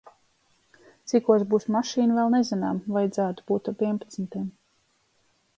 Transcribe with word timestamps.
Cikos 1.11 1.43
būs 1.51 1.67
mašīna 1.75 2.17
vēl 2.21 2.33
nezinām, 2.37 2.81
vajadzētu 2.97 3.47
būt 3.53 3.73
ap 3.75 3.85
vienpadsmitiem. 3.87 4.53